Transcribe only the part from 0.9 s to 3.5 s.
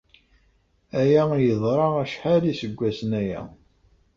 Aya yeḍra acḥal n yiseggasen aya.